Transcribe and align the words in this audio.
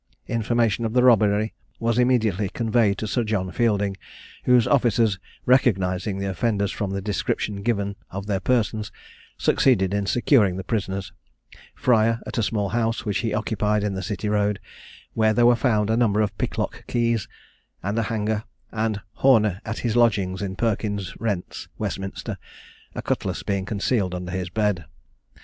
Information 0.27 0.83
of 0.83 0.93
the 0.93 1.03
robbery 1.03 1.53
was 1.79 1.99
immediately 1.99 2.49
conveyed 2.49 2.97
to 2.97 3.05
Sir 3.05 3.23
John 3.23 3.51
Fielding, 3.51 3.95
whose 4.45 4.65
officers, 4.65 5.19
recognising 5.45 6.17
the 6.17 6.27
offenders 6.27 6.71
from 6.71 6.89
the 6.89 7.03
description 7.03 7.61
given 7.61 7.95
of 8.09 8.25
their 8.25 8.39
persons, 8.39 8.91
succeeded 9.37 9.93
in 9.93 10.07
securing 10.07 10.57
the 10.57 10.63
prisoners: 10.63 11.13
Fryer 11.75 12.19
at 12.25 12.39
a 12.39 12.41
small 12.41 12.69
house 12.69 13.05
which 13.05 13.19
he 13.19 13.31
occupied 13.31 13.83
in 13.83 13.93
the 13.93 14.01
City 14.01 14.27
Road, 14.27 14.59
where 15.13 15.33
there 15.35 15.45
were 15.45 15.55
found 15.55 15.91
a 15.91 15.95
number 15.97 16.21
of 16.21 16.35
picklock 16.39 16.87
keys, 16.87 17.27
and 17.83 17.99
a 17.99 18.09
hanger; 18.09 18.45
and 18.71 19.01
Horner 19.17 19.61
at 19.65 19.77
his 19.85 19.95
lodgings 19.95 20.41
in 20.41 20.55
Perkins' 20.55 21.13
Rents, 21.19 21.67
Westminster, 21.77 22.39
a 22.95 23.03
cutlass 23.03 23.43
being 23.43 23.65
concealed 23.65 24.15
under 24.15 24.31
his 24.31 24.49
bed. 24.49 24.85